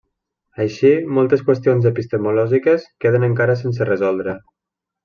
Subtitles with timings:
[0.63, 4.39] Així moltes qüestions epistemològiques queden encara sense resoldre.